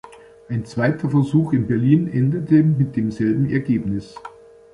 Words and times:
Ein 0.49 0.65
zweiter 0.65 1.11
Versuch 1.11 1.53
in 1.53 1.67
Berlin 1.67 2.07
endete 2.11 2.63
mit 2.63 2.95
demselben 2.95 3.47
Ergebnis. 3.51 4.15